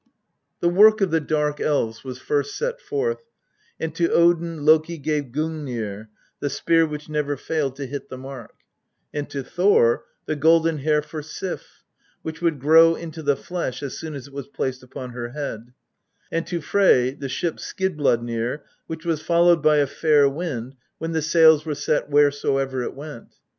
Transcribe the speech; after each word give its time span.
The 0.61 0.67
work 0.67 0.99
of 1.01 1.11
the 1.11 1.19
Dark 1.19 1.59
elves 1.61 2.03
was 2.03 2.17
first 2.17 2.57
set 2.57 2.81
forth, 2.81 3.23
and 3.79 3.93
to 3.93 4.11
Odin 4.11 4.65
Loki 4.65 4.97
gave 4.97 5.25
Gungnir, 5.25 6.07
the 6.39 6.49
spear 6.49 6.87
which 6.87 7.07
never 7.07 7.37
failed 7.37 7.75
to 7.75 7.85
hit 7.85 8.09
the 8.09 8.17
mark; 8.17 8.55
and 9.13 9.29
to 9.29 9.43
Thor 9.43 10.05
the 10.25 10.35
golden 10.35 10.79
hair 10.79 11.03
for 11.03 11.21
Sif, 11.21 11.83
"which 12.23 12.41
would 12.41 12.59
grow 12.59 12.95
into 12.95 13.21
the 13.21 13.37
flesh 13.37 13.83
as 13.83 13.95
soon 13.99 14.15
as 14.15 14.25
it 14.25 14.33
was 14.33 14.47
placed 14.47 14.81
upon 14.81 15.11
her 15.11 15.33
head;" 15.33 15.71
and 16.31 16.47
to 16.47 16.61
Frey 16.61 17.11
the 17.11 17.29
ship 17.29 17.57
Skidbladnir," 17.59 18.61
which 18.87 19.05
was 19.05 19.21
followed 19.21 19.61
by 19.61 19.77
a 19.77 19.85
fair 19.85 20.27
wind 20.27 20.73
when 20.97 21.11
the 21.11 21.21
sails 21.21 21.63
were 21.63 21.75
set 21.75 22.09
where 22.09 22.31
soever 22.31 22.81
it 22.81 22.95
went. 22.95 23.35